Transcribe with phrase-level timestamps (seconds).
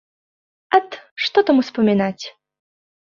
[0.77, 0.95] Ат,
[1.25, 2.25] што там успамінаць!